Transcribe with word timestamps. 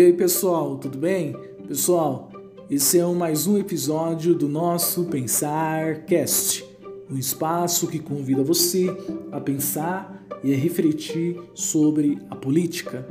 E 0.00 0.02
aí, 0.02 0.12
pessoal, 0.14 0.78
tudo 0.78 0.96
bem? 0.96 1.36
Pessoal, 1.68 2.30
esse 2.70 2.98
é 2.98 3.04
mais 3.04 3.46
um 3.46 3.58
episódio 3.58 4.34
do 4.34 4.48
nosso 4.48 5.04
Pensar 5.04 6.06
Cast, 6.06 6.64
um 7.10 7.18
espaço 7.18 7.86
que 7.86 7.98
convida 7.98 8.42
você 8.42 8.86
a 9.30 9.38
pensar 9.38 10.26
e 10.42 10.54
a 10.54 10.56
refletir 10.56 11.38
sobre 11.52 12.18
a 12.30 12.34
política. 12.34 13.06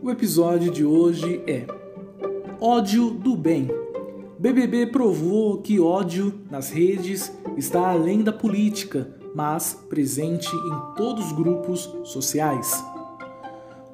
O 0.00 0.12
episódio 0.12 0.70
de 0.70 0.84
hoje 0.84 1.42
é 1.44 1.66
Ódio 2.60 3.10
do 3.10 3.36
Bem. 3.36 3.68
BBB 4.38 4.86
provou 4.92 5.60
que 5.60 5.80
ódio 5.80 6.32
nas 6.48 6.70
redes 6.70 7.32
está 7.56 7.90
além 7.90 8.22
da 8.22 8.32
política, 8.32 9.12
mas 9.34 9.74
presente 9.88 10.54
em 10.54 10.94
todos 10.94 11.26
os 11.26 11.32
grupos 11.32 11.92
sociais. 12.04 12.80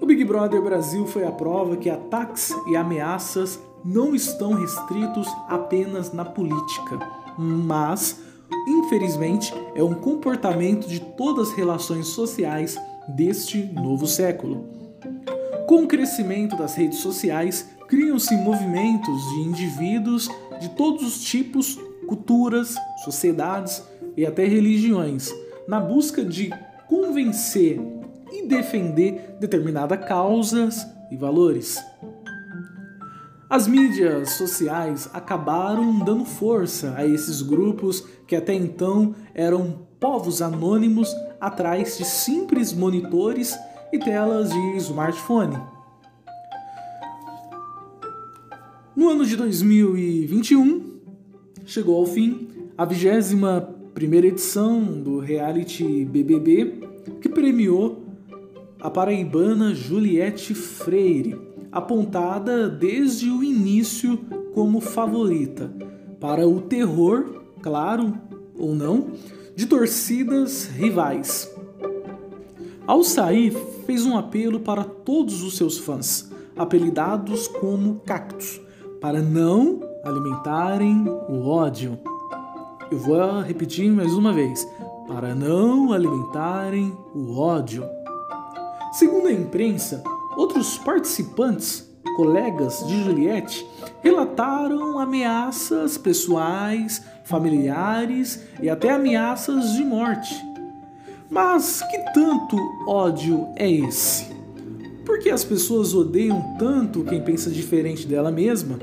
O 0.05 0.07
Big 0.07 0.23
Brother 0.23 0.61
Brasil 0.61 1.07
foi 1.07 1.25
a 1.25 1.33
prova 1.33 1.79
que 1.79 1.89
ataques 1.89 2.55
e 2.67 2.77
ameaças 2.77 3.59
não 3.83 4.15
estão 4.15 4.53
restritos 4.53 5.27
apenas 5.49 6.13
na 6.13 6.27
política, 6.27 6.99
mas, 7.39 8.21
infelizmente, 8.69 9.51
é 9.75 9.83
um 9.83 9.95
comportamento 9.95 10.87
de 10.87 11.01
todas 11.01 11.49
as 11.49 11.55
relações 11.55 12.09
sociais 12.09 12.79
deste 13.17 13.63
novo 13.73 14.07
século. 14.07 14.69
Com 15.67 15.85
o 15.85 15.89
crescimento 15.89 16.55
das 16.55 16.75
redes 16.75 16.99
sociais, 16.99 17.71
criam-se 17.89 18.37
movimentos 18.37 19.23
de 19.31 19.41
indivíduos 19.41 20.29
de 20.61 20.69
todos 20.69 21.03
os 21.03 21.25
tipos, 21.25 21.79
culturas, 22.07 22.75
sociedades 23.07 23.83
e 24.19 24.27
até 24.27 24.45
religiões, 24.45 25.33
na 25.67 25.81
busca 25.81 26.23
de 26.23 26.51
convencer 26.91 27.81
e 28.35 28.47
defender 28.47 29.37
determinadas 29.39 30.05
causas 30.07 30.87
e 31.11 31.17
valores. 31.17 31.79
As 33.49 33.69
mídias 33.69 34.33
sociais 34.33 35.09
acabaram 35.13 36.01
dando 36.01 36.25
força 36.25 36.95
a 36.97 37.07
esses 37.07 37.41
grupos 37.41 38.05
que 38.27 38.35
até 38.35 38.53
então 38.53 39.15
eram 39.35 39.87
povos 40.01 40.43
anônimos 40.43 41.15
atrás 41.41 41.97
de 41.97 42.05
simples 42.05 42.73
monitores 42.73 43.57
e 43.93 43.99
telas 43.99 44.51
de 44.51 44.77
smartphone. 44.79 45.57
No 48.97 49.09
ano 49.11 49.25
de 49.25 49.37
2021, 49.37 51.01
chegou 51.65 51.97
ao 51.97 52.07
fim 52.07 52.49
a 52.77 52.85
21 52.85 53.75
primeira 53.95 54.27
edição 54.27 54.83
do 54.83 55.21
reality 55.21 56.05
BBB, 56.05 56.81
que 57.21 57.29
premiou 57.29 58.04
a 58.85 58.91
paraibana 58.91 59.75
Juliette 59.75 60.53
Freire, 60.53 61.41
apontada 61.73 62.69
desde 62.69 63.31
o 63.31 63.43
início 63.43 64.19
como 64.53 64.79
favorita 64.79 65.73
para 66.21 66.47
o 66.47 66.61
terror, 66.61 67.45
claro 67.63 68.13
ou 68.55 68.75
não, 68.75 69.13
de 69.57 69.65
torcidas 69.65 70.67
rivais. 70.67 71.51
Ao 72.87 73.03
sair, 73.03 73.57
fez 73.87 74.05
um 74.05 74.19
apelo 74.19 74.61
para 74.61 74.85
todos 74.85 75.43
os 75.43 75.57
seus 75.57 75.79
fãs, 75.79 76.31
apelidados 76.55 77.49
como 77.49 78.01
cactos, 78.01 78.61
para 79.01 79.23
não 79.23 79.81
alimentarem 80.05 81.09
o 81.27 81.47
ódio. 81.49 81.99
Eu 82.93 82.99
vou 82.99 83.41
repetir 83.41 83.91
mais 83.91 84.13
uma 84.13 84.35
vez: 84.35 84.69
para 85.09 85.35
não 85.35 85.91
alimentarem 85.91 86.95
o 87.15 87.39
ódio. 87.39 87.83
Segundo 88.95 89.27
a 89.27 89.33
imprensa, 89.33 90.05
outros 90.37 90.79
participantes, 90.79 91.85
colegas 92.15 92.87
de 92.87 93.03
Juliette, 93.03 93.67
relataram 94.01 95.01
ameaças 95.01 95.99
pessoais, 95.99 97.03
familiares 97.25 98.47
e 98.63 98.71
até 98.71 98.93
ameaças 98.93 99.73
de 99.73 99.83
morte. 99.83 100.33
Mas 101.29 101.83
que 101.91 101.99
tanto 102.13 102.57
ódio 102.87 103.49
é 103.57 103.69
esse? 103.69 104.33
Por 105.05 105.19
que 105.19 105.29
as 105.29 105.43
pessoas 105.43 105.93
odeiam 105.93 106.55
tanto 106.57 107.03
quem 107.03 107.21
pensa 107.21 107.51
diferente 107.51 108.07
dela 108.07 108.31
mesma? 108.31 108.79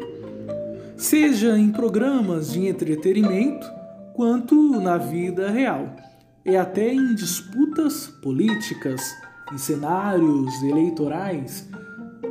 Seja 0.97 1.57
em 1.57 1.71
programas 1.71 2.51
de 2.51 2.67
entretenimento, 2.67 3.66
quanto 4.13 4.77
na 4.81 4.97
vida 4.97 5.50
real, 5.50 5.95
e 6.45 6.57
até 6.57 6.91
em 6.94 7.16
disputas 7.16 8.07
políticas 8.21 9.01
em 9.53 9.57
cenários 9.57 10.63
eleitorais 10.63 11.69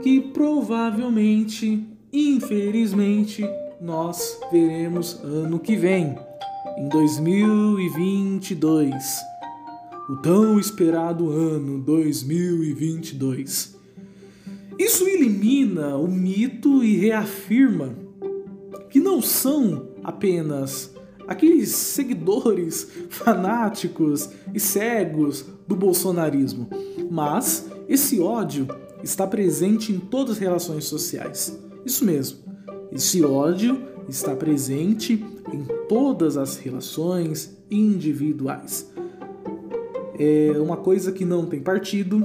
que 0.02 0.20
provavelmente, 0.20 1.86
infelizmente, 2.12 3.42
nós 3.80 4.38
veremos 4.50 5.18
ano 5.22 5.58
que 5.58 5.74
vem, 5.76 6.18
em 6.78 6.88
2022. 6.88 9.20
O 10.08 10.16
tão 10.16 10.58
esperado 10.58 11.30
ano 11.30 11.78
2022. 11.78 13.78
Isso 14.78 15.06
elimina 15.06 15.96
o 15.96 16.08
mito 16.08 16.82
e 16.82 16.96
reafirma 16.96 17.94
que 18.88 18.98
não 18.98 19.20
são 19.22 19.90
apenas 20.02 20.92
aqueles 21.30 21.70
seguidores 21.70 22.88
fanáticos 23.08 24.28
e 24.52 24.58
cegos 24.58 25.46
do 25.66 25.76
bolsonarismo, 25.76 26.68
mas 27.08 27.70
esse 27.88 28.20
ódio 28.20 28.66
está 29.00 29.26
presente 29.26 29.92
em 29.92 29.98
todas 30.00 30.32
as 30.32 30.38
relações 30.38 30.84
sociais. 30.86 31.56
Isso 31.86 32.04
mesmo, 32.04 32.40
esse 32.90 33.24
ódio 33.24 33.80
está 34.08 34.34
presente 34.34 35.24
em 35.52 35.64
todas 35.88 36.36
as 36.36 36.56
relações 36.56 37.56
individuais. 37.70 38.90
É 40.18 40.58
uma 40.60 40.76
coisa 40.76 41.12
que 41.12 41.24
não 41.24 41.46
tem 41.46 41.60
partido, 41.60 42.22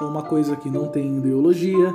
é 0.00 0.04
uma 0.04 0.24
coisa 0.24 0.56
que 0.56 0.68
não 0.68 0.88
tem 0.88 1.18
ideologia, 1.18 1.94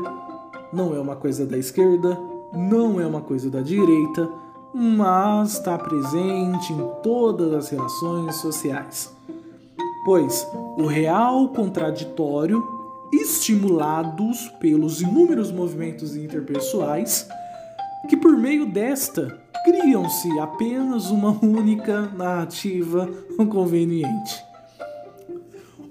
não 0.72 0.96
é 0.96 1.00
uma 1.00 1.16
coisa 1.16 1.46
da 1.46 1.58
esquerda, 1.58 2.18
não 2.54 3.00
é 3.02 3.06
uma 3.06 3.22
coisa 3.22 3.50
da 3.50 3.62
direita, 3.62 4.30
mas 4.74 5.54
está 5.54 5.78
presente 5.78 6.74
em 6.74 6.90
todas 7.02 7.54
as 7.54 7.70
relações 7.70 8.36
sociais 8.38 9.14
pois 10.04 10.48
o 10.78 10.86
real 10.86 11.50
contraditório, 11.50 12.64
estimulados 13.12 14.50
pelos 14.60 15.02
inúmeros 15.02 15.52
movimentos 15.52 16.16
interpessoais, 16.16 17.28
que 18.10 18.18
por 18.18 18.36
meio 18.38 18.66
desta 18.66 19.40
criam-se 19.64 20.40
apenas 20.40 21.10
uma 21.10 21.32
única 21.44 22.02
narrativa 22.02 23.08
conveniente. 23.50 24.44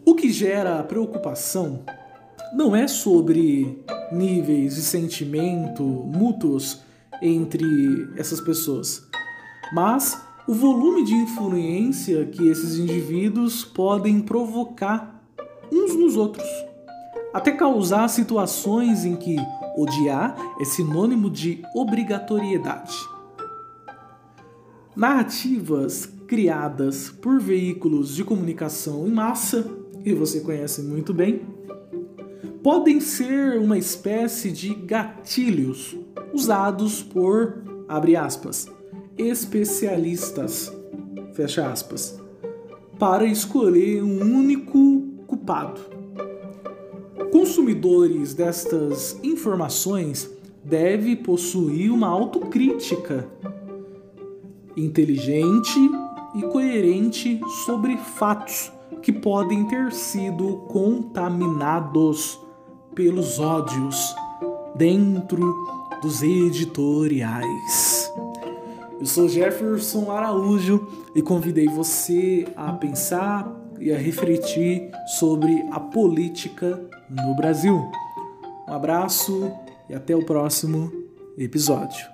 O 0.05 0.15
que 0.15 0.31
gera 0.31 0.83
preocupação 0.83 1.81
não 2.55 2.77
é 2.77 2.87
sobre 2.87 3.83
níveis 4.11 4.75
de 4.75 4.83
sentimento 4.83 5.83
mútuos 5.83 6.83
entre 7.23 7.65
essas 8.17 8.41
pessoas, 8.41 9.07
mas 9.73 10.21
o 10.47 10.53
volume 10.53 11.05
de 11.05 11.15
influência 11.15 12.27
que 12.27 12.49
esses 12.49 12.77
indivíduos 12.77 13.65
podem 13.65 14.21
provocar 14.21 15.25
uns 15.73 15.95
nos 15.95 16.17
outros, 16.17 16.47
até 17.33 17.53
causar 17.53 18.09
situações 18.09 19.05
em 19.05 19.15
que 19.15 19.37
odiar 19.77 20.37
é 20.61 20.65
sinônimo 20.65 21.31
de 21.31 21.63
obrigatoriedade. 21.75 22.95
Narrativas 24.95 26.07
criadas 26.27 27.09
por 27.09 27.41
veículos 27.41 28.15
de 28.15 28.25
comunicação 28.25 29.07
em 29.07 29.13
massa, 29.13 29.65
que 30.03 30.13
você 30.13 30.41
conhece 30.41 30.83
muito 30.83 31.15
bem, 31.15 31.43
podem 32.63 33.01
ser 33.01 33.59
uma 33.59 33.79
espécie 33.79 34.51
de 34.51 34.75
gatilhos 34.75 35.97
usados 36.33 37.03
por, 37.03 37.63
abre 37.89 38.17
aspas, 38.17 38.69
especialistas, 39.17 40.73
fecha 41.35 41.71
aspas, 41.71 42.21
para 42.99 43.25
escolher 43.25 44.03
um 44.03 44.21
único 44.21 45.03
culpado. 45.27 45.81
Consumidores 47.31 48.35
destas 48.35 49.19
informações 49.23 50.31
devem 50.65 51.17
possuir 51.17 51.91
uma 51.91 52.09
autocrítica 52.09 53.29
inteligente 54.77 55.79
e 56.35 56.43
coerente 56.43 57.41
sobre 57.65 57.97
fatos 57.97 58.73
que 59.03 59.13
podem 59.13 59.67
ter 59.67 59.93
sido 59.93 60.59
contaminados 60.69 62.39
pelos 62.95 63.39
ódios 63.39 64.15
dentro 64.77 65.82
dos 66.03 66.21
editoriais. 66.21 68.13
Eu 68.99 69.07
sou 69.07 69.29
Jefferson 69.29 70.11
Araújo 70.11 70.87
e 71.15 71.23
convidei 71.23 71.69
você 71.69 72.45
a 72.57 72.73
pensar 72.73 73.51
e 73.79 73.93
a 73.93 73.97
refletir 73.97 74.91
sobre 75.19 75.65
a 75.71 75.79
política 75.79 76.85
no 77.09 77.37
Brasil. 77.37 77.89
Um 78.69 78.73
abraço 78.73 79.53
e 79.89 79.95
até 79.95 80.15
o 80.15 80.25
próximo 80.25 80.93
episódio. 81.39 82.12